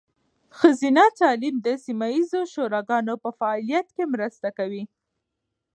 ښځینه 0.57 1.03
تعلیم 1.19 1.55
د 1.65 1.67
سیمه 1.85 2.07
ایزې 2.15 2.41
شوراګانو 2.53 3.13
په 3.23 3.29
فعالتیا 3.39 3.79
کې 3.93 4.03
مرسته 4.13 4.47
کوي. 4.57 4.83